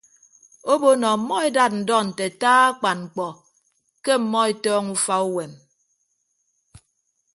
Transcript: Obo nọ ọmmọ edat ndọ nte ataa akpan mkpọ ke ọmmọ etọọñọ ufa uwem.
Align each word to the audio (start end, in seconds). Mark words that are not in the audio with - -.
Obo 0.71 0.89
nọ 1.01 1.07
ọmmọ 1.15 1.35
edat 1.47 1.71
ndọ 1.81 1.95
nte 2.07 2.23
ataa 2.29 2.61
akpan 2.69 2.99
mkpọ 3.05 3.27
ke 4.03 4.11
ọmmọ 4.19 4.39
etọọñọ 4.51 4.91
ufa 4.97 5.15
uwem. 5.29 5.51